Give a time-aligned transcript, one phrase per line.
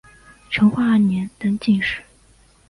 [0.49, 2.01] 成化二年登进士。